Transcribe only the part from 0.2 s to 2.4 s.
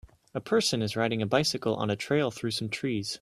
A person is riding a bicycle on a trail